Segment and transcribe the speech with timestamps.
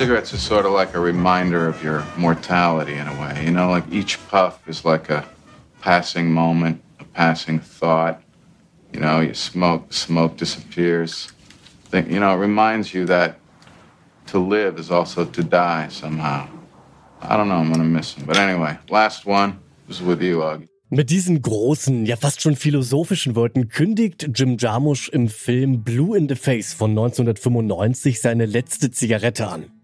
[0.00, 3.44] Cigarettes are sort of like a reminder of your mortality in a way.
[3.44, 5.28] You know, like each puff is like a
[5.82, 8.22] passing moment, a passing thought.
[8.94, 11.30] You know, you smoke, smoke disappears.
[11.92, 13.40] You know, it reminds you that
[14.28, 16.48] to live is also to die somehow.
[17.20, 18.24] I don't know, I'm gonna miss him.
[18.24, 20.68] But anyway, last one is with you, Augie.
[20.88, 26.26] Mit diesen großen, ja fast schon philosophischen Worten kündigt Jim Jarmusch im Film Blue in
[26.26, 29.79] the Face von 1995 seine letzte Zigarette an.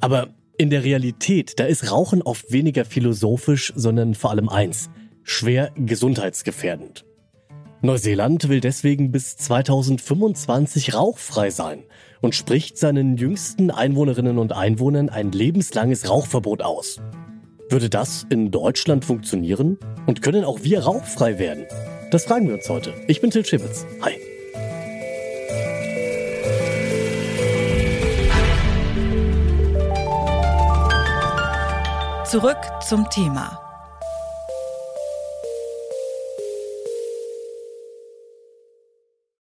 [0.00, 4.90] Aber in der Realität, da ist Rauchen oft weniger philosophisch, sondern vor allem eins,
[5.22, 7.04] schwer gesundheitsgefährdend.
[7.82, 11.84] Neuseeland will deswegen bis 2025 rauchfrei sein
[12.20, 17.00] und spricht seinen jüngsten Einwohnerinnen und Einwohnern ein lebenslanges Rauchverbot aus.
[17.70, 19.78] Würde das in Deutschland funktionieren?
[20.06, 21.64] Und können auch wir rauchfrei werden?
[22.10, 22.92] Das fragen wir uns heute.
[23.06, 23.86] Ich bin Till Schibitz.
[24.02, 24.19] Hi.
[32.30, 33.58] Zurück zum Thema.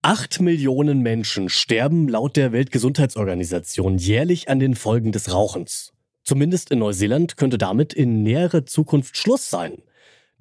[0.02, 5.94] Acht Millionen Menschen sterben laut der Weltgesundheitsorganisation jährlich an den Folgen des Rauchens.
[6.23, 9.84] Zumindest in Neuseeland könnte damit in näherer Zukunft Schluss sein.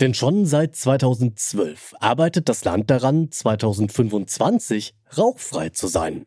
[0.01, 6.25] Denn schon seit 2012 arbeitet das Land daran, 2025 rauchfrei zu sein.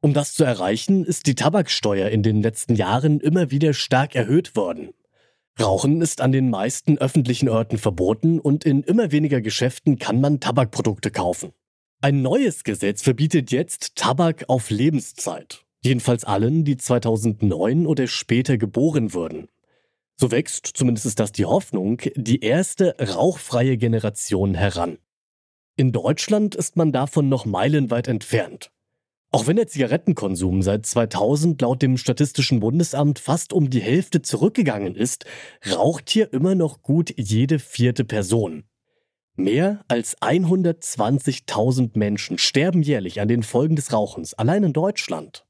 [0.00, 4.54] Um das zu erreichen, ist die Tabaksteuer in den letzten Jahren immer wieder stark erhöht
[4.54, 4.90] worden.
[5.60, 10.40] Rauchen ist an den meisten öffentlichen Orten verboten und in immer weniger Geschäften kann man
[10.40, 11.52] Tabakprodukte kaufen.
[12.00, 15.64] Ein neues Gesetz verbietet jetzt Tabak auf Lebenszeit.
[15.82, 19.48] Jedenfalls allen, die 2009 oder später geboren wurden.
[20.16, 24.98] So wächst, zumindest ist das die Hoffnung, die erste rauchfreie Generation heran.
[25.76, 28.70] In Deutschland ist man davon noch meilenweit entfernt.
[29.32, 34.96] Auch wenn der Zigarettenkonsum seit 2000 laut dem Statistischen Bundesamt fast um die Hälfte zurückgegangen
[34.96, 35.24] ist,
[35.70, 38.64] raucht hier immer noch gut jede vierte Person.
[39.36, 45.46] Mehr als 120.000 Menschen sterben jährlich an den Folgen des Rauchens, allein in Deutschland.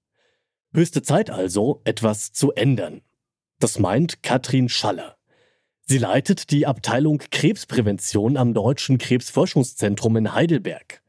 [0.74, 3.00] Höchste Zeit also, etwas zu ändern.
[3.58, 5.16] Das meint Katrin Schaller.
[5.86, 11.02] Sie leitet die Abteilung Krebsprävention am Deutschen Krebsforschungszentrum in Heidelberg.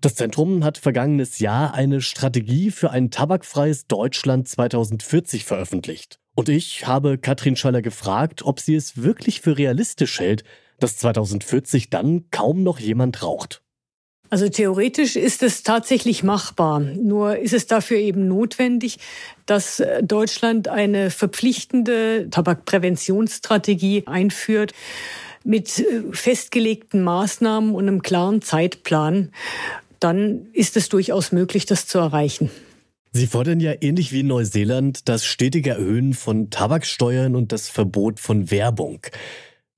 [0.00, 6.18] Das Zentrum hat vergangenes Jahr eine Strategie für ein tabakfreies Deutschland 2040 veröffentlicht.
[6.34, 10.44] Und ich habe Katrin Schaller gefragt, ob sie es wirklich für realistisch hält,
[10.78, 13.62] dass 2040 dann kaum noch jemand raucht.
[14.28, 16.80] Also theoretisch ist es tatsächlich machbar.
[16.80, 18.98] Nur ist es dafür eben notwendig,
[19.46, 24.72] dass äh, Deutschland eine verpflichtende Tabakpräventionsstrategie einführt
[25.44, 29.30] mit äh, festgelegten Maßnahmen und einem klaren Zeitplan.
[30.06, 32.48] Dann ist es durchaus möglich, das zu erreichen.
[33.10, 38.20] Sie fordern ja ähnlich wie in Neuseeland das stetige Erhöhen von Tabaksteuern und das Verbot
[38.20, 39.00] von Werbung.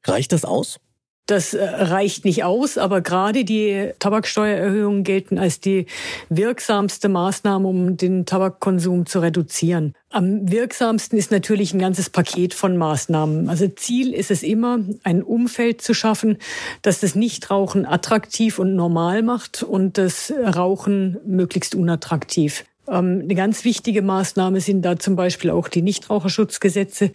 [0.05, 0.81] Reicht das aus?
[1.29, 5.85] Das äh, reicht nicht aus, aber gerade die Tabaksteuererhöhungen gelten als die
[6.31, 9.95] wirksamste Maßnahme, um den Tabakkonsum zu reduzieren.
[10.09, 13.51] Am wirksamsten ist natürlich ein ganzes Paket von Maßnahmen.
[13.51, 16.39] Also Ziel ist es immer, ein Umfeld zu schaffen,
[16.81, 22.65] das das Nichtrauchen attraktiv und normal macht und das Rauchen möglichst unattraktiv.
[22.89, 27.13] Ähm, eine ganz wichtige Maßnahme sind da zum Beispiel auch die Nichtraucherschutzgesetze,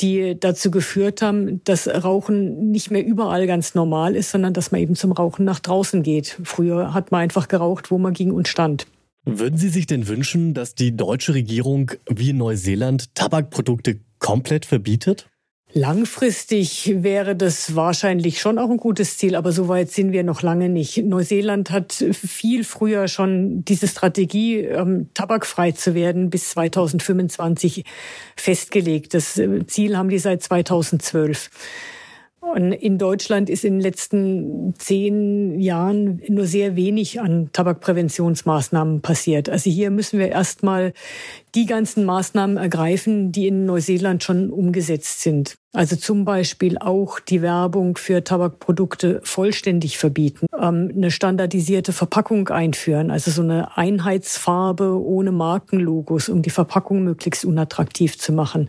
[0.00, 4.80] die dazu geführt haben, dass Rauchen nicht mehr überall ganz normal ist, sondern dass man
[4.80, 6.38] eben zum Rauchen nach draußen geht.
[6.44, 8.86] Früher hat man einfach geraucht, wo man ging und stand.
[9.26, 15.28] Würden Sie sich denn wünschen, dass die deutsche Regierung wie in Neuseeland Tabakprodukte komplett verbietet?
[15.76, 20.40] Langfristig wäre das wahrscheinlich schon auch ein gutes Ziel, aber so weit sind wir noch
[20.40, 20.98] lange nicht.
[20.98, 27.84] Neuseeland hat viel früher schon diese Strategie, ähm, tabakfrei zu werden, bis 2025
[28.36, 29.14] festgelegt.
[29.14, 31.50] Das äh, Ziel haben die seit 2012.
[32.54, 39.50] Und in Deutschland ist in den letzten zehn Jahren nur sehr wenig an Tabakpräventionsmaßnahmen passiert.
[39.50, 40.92] Also hier müssen wir erstmal
[41.56, 45.56] die ganzen Maßnahmen ergreifen, die in Neuseeland schon umgesetzt sind.
[45.72, 53.10] Also zum Beispiel auch die Werbung für Tabakprodukte vollständig verbieten, ähm, eine standardisierte Verpackung einführen,
[53.10, 58.68] also so eine Einheitsfarbe ohne Markenlogos, um die Verpackung möglichst unattraktiv zu machen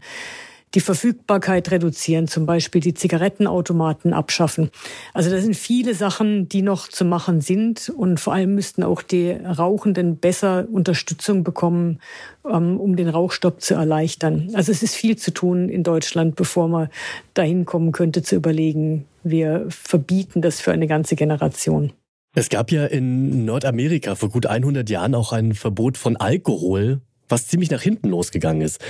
[0.73, 4.71] die Verfügbarkeit reduzieren, zum Beispiel die Zigarettenautomaten abschaffen.
[5.13, 9.01] Also das sind viele Sachen, die noch zu machen sind und vor allem müssten auch
[9.01, 11.99] die Rauchenden besser Unterstützung bekommen,
[12.49, 14.49] ähm, um den Rauchstopp zu erleichtern.
[14.53, 16.89] Also es ist viel zu tun in Deutschland, bevor man
[17.33, 21.93] dahin kommen könnte zu überlegen, wir verbieten das für eine ganze Generation.
[22.35, 27.47] Es gab ja in Nordamerika vor gut 100 Jahren auch ein Verbot von Alkohol, was
[27.47, 28.83] ziemlich nach hinten losgegangen ist.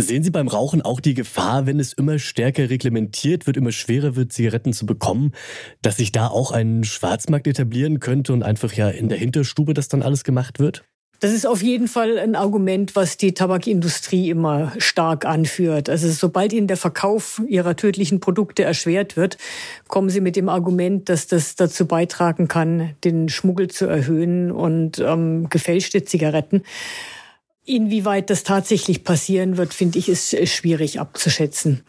[0.00, 4.14] Sehen Sie beim Rauchen auch die Gefahr, wenn es immer stärker reglementiert wird, immer schwerer
[4.14, 5.32] wird, Zigaretten zu bekommen,
[5.82, 9.88] dass sich da auch ein Schwarzmarkt etablieren könnte und einfach ja in der Hinterstube das
[9.88, 10.84] dann alles gemacht wird?
[11.18, 15.90] Das ist auf jeden Fall ein Argument, was die Tabakindustrie immer stark anführt.
[15.90, 19.36] Also sobald ihnen der Verkauf ihrer tödlichen Produkte erschwert wird,
[19.88, 25.00] kommen sie mit dem Argument, dass das dazu beitragen kann, den Schmuggel zu erhöhen und
[25.00, 26.62] ähm, gefälschte Zigaretten.
[27.68, 31.82] Inwieweit das tatsächlich passieren wird, finde ich, ist schwierig abzuschätzen.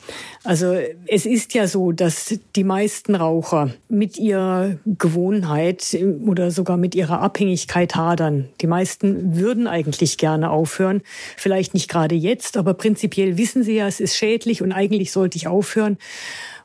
[0.44, 0.76] Also
[1.08, 5.98] es ist ja so, dass die meisten Raucher mit ihrer Gewohnheit
[6.28, 8.50] oder sogar mit ihrer Abhängigkeit hadern.
[8.60, 11.02] Die meisten würden eigentlich gerne aufhören.
[11.38, 15.38] Vielleicht nicht gerade jetzt, aber prinzipiell wissen sie ja, es ist schädlich und eigentlich sollte
[15.38, 15.98] ich aufhören.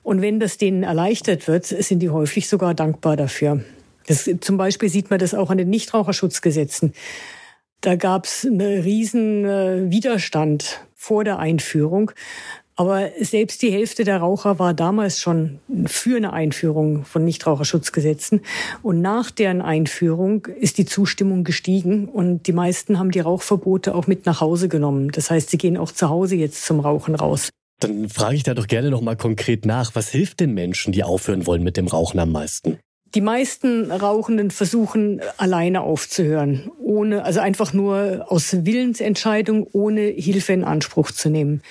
[0.02, 3.62] Und wenn das denen erleichtert wird, sind die häufig sogar dankbar dafür.
[4.08, 6.92] Das, zum Beispiel sieht man das auch an den Nichtraucherschutzgesetzen.
[7.84, 12.12] Da gab es einen riesen äh, Widerstand vor der Einführung.
[12.76, 18.40] Aber selbst die Hälfte der Raucher war damals schon für eine Einführung von Nichtraucherschutzgesetzen.
[18.82, 24.06] Und nach deren Einführung ist die Zustimmung gestiegen und die meisten haben die Rauchverbote auch
[24.06, 25.10] mit nach Hause genommen.
[25.10, 27.50] Das heißt, sie gehen auch zu Hause jetzt zum Rauchen raus.
[27.80, 29.94] Dann frage ich da doch gerne noch mal konkret nach.
[29.94, 32.78] Was hilft den Menschen, die aufhören wollen mit dem Rauchen am meisten?
[33.14, 40.64] Die meisten Rauchenden versuchen alleine aufzuhören, ohne, also einfach nur aus Willensentscheidung, ohne Hilfe in
[40.64, 41.62] Anspruch zu nehmen.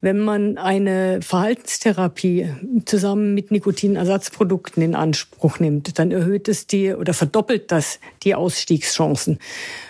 [0.00, 2.50] Wenn man eine Verhaltenstherapie
[2.84, 9.38] zusammen mit Nikotinersatzprodukten in Anspruch nimmt, dann erhöht es die oder verdoppelt das die Ausstiegschancen.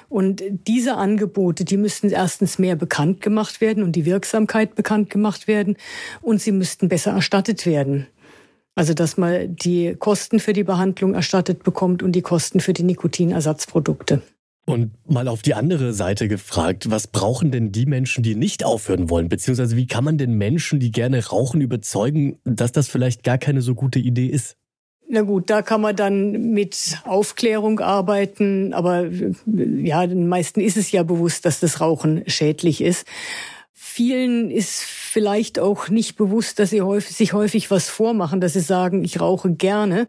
[0.09, 5.49] Und diese Angebote, die müssten erstens mehr bekannt gemacht werden und die Wirksamkeit bekannt gemacht
[5.49, 5.77] werden
[6.23, 8.07] und sie müssten besser erstattet werden.
[8.75, 12.83] Also dass man die Kosten für die Behandlung erstattet bekommt und die Kosten für die
[12.83, 14.23] Nikotinersatzprodukte.
[14.67, 19.11] Und mal auf die andere Seite gefragt, was brauchen denn die Menschen, die nicht aufhören
[19.11, 19.29] wollen?
[19.29, 23.61] Beziehungsweise wie kann man den Menschen, die gerne rauchen, überzeugen, dass das vielleicht gar keine
[23.61, 24.57] so gute Idee ist?
[25.07, 29.07] Na gut, da kann man dann mit Aufklärung arbeiten, aber
[29.47, 33.07] ja, den meisten ist es ja bewusst, dass das Rauchen schädlich ist.
[33.97, 38.61] Vielen ist vielleicht auch nicht bewusst, dass sie häufig, sich häufig was vormachen, dass sie
[38.61, 40.09] sagen, ich rauche gerne.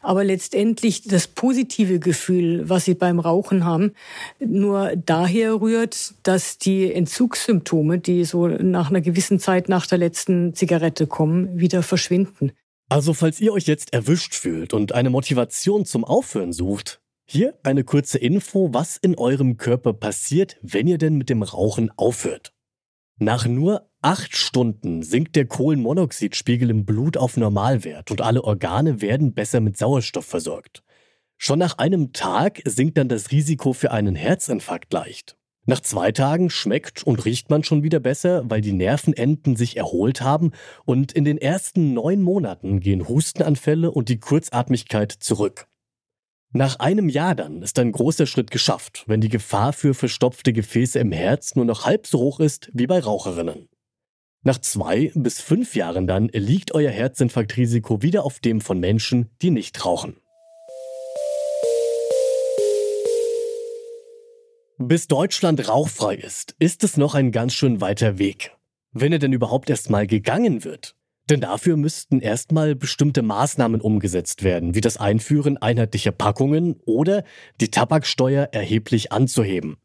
[0.00, 3.92] Aber letztendlich das positive Gefühl, was sie beim Rauchen haben,
[4.38, 10.54] nur daher rührt, dass die Entzugssymptome, die so nach einer gewissen Zeit nach der letzten
[10.54, 12.52] Zigarette kommen, wieder verschwinden.
[12.88, 17.84] Also falls ihr euch jetzt erwischt fühlt und eine Motivation zum Aufhören sucht, hier eine
[17.84, 22.55] kurze Info, was in eurem Körper passiert, wenn ihr denn mit dem Rauchen aufhört.
[23.18, 29.32] Nach nur acht Stunden sinkt der Kohlenmonoxidspiegel im Blut auf Normalwert und alle Organe werden
[29.32, 30.82] besser mit Sauerstoff versorgt.
[31.38, 35.38] Schon nach einem Tag sinkt dann das Risiko für einen Herzinfarkt leicht.
[35.64, 40.20] Nach zwei Tagen schmeckt und riecht man schon wieder besser, weil die Nervenenden sich erholt
[40.20, 40.52] haben
[40.84, 45.68] und in den ersten neun Monaten gehen Hustenanfälle und die Kurzatmigkeit zurück.
[46.56, 50.98] Nach einem Jahr dann ist ein großer Schritt geschafft, wenn die Gefahr für verstopfte Gefäße
[50.98, 53.68] im Herz nur noch halb so hoch ist wie bei Raucherinnen.
[54.42, 59.50] Nach zwei bis fünf Jahren dann liegt euer Herzinfarktrisiko wieder auf dem von Menschen, die
[59.50, 60.16] nicht rauchen.
[64.78, 68.56] Bis Deutschland rauchfrei ist, ist es noch ein ganz schön weiter Weg.
[68.92, 70.96] Wenn er denn überhaupt erst mal gegangen wird.
[71.28, 77.24] Denn dafür müssten erstmal bestimmte Maßnahmen umgesetzt werden, wie das Einführen einheitlicher Packungen oder
[77.60, 79.76] die Tabaksteuer erheblich anzuheben.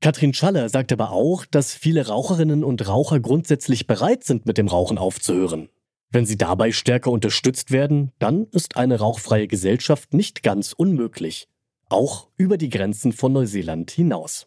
[0.00, 4.68] Katrin Schaller sagt aber auch, dass viele Raucherinnen und Raucher grundsätzlich bereit sind, mit dem
[4.68, 5.68] Rauchen aufzuhören.
[6.10, 11.48] Wenn sie dabei stärker unterstützt werden, dann ist eine rauchfreie Gesellschaft nicht ganz unmöglich.
[11.88, 14.46] Auch über die Grenzen von Neuseeland hinaus.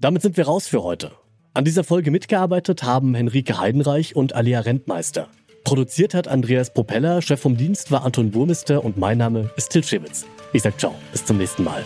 [0.00, 1.12] Damit sind wir raus für heute.
[1.54, 5.28] An dieser Folge mitgearbeitet haben Henrike Heidenreich und Alia Rentmeister.
[5.66, 9.82] Produziert hat Andreas Propeller, Chef vom Dienst war Anton Burmister und mein Name ist Til
[9.82, 10.24] Schewitz.
[10.52, 11.84] Ich sag ciao, bis zum nächsten Mal.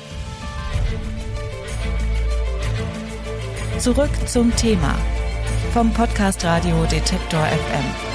[3.79, 4.99] Zurück zum Thema
[5.73, 8.10] vom Podcast Radio Detektor FM.